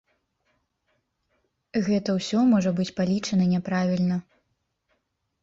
Гэта 1.89 2.09
ўсё 2.17 2.39
можа 2.55 2.71
быць 2.81 2.89
палічана 3.01 3.45
няправільна. 3.53 4.17